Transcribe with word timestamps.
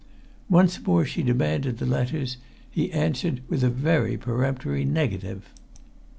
Once 0.49 0.83
more 0.87 1.05
she 1.05 1.21
demanded 1.21 1.77
the 1.77 1.85
letters; 1.85 2.37
he 2.71 2.91
answered 2.91 3.43
with 3.47 3.63
a 3.63 3.69
very 3.69 4.17
peremptory 4.17 4.83
negative. 4.83 5.51